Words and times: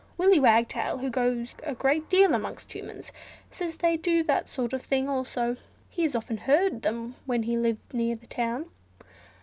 Willy 0.17 0.39
Wagtail, 0.39 0.97
who 0.97 1.11
goes 1.11 1.53
a 1.61 1.75
great 1.75 2.09
deal 2.09 2.33
amongst 2.33 2.73
Humans, 2.73 3.11
says 3.51 3.77
they 3.77 3.97
do 3.97 4.23
that 4.23 4.47
sort 4.49 4.73
of 4.73 4.81
thing 4.81 5.07
also; 5.07 5.57
he 5.91 6.01
has 6.01 6.15
often 6.15 6.37
heard 6.37 6.81
them 6.81 7.13
when 7.27 7.43
he 7.43 7.55
lived 7.55 7.93
near 7.93 8.15
the 8.15 8.25
town." 8.25 8.65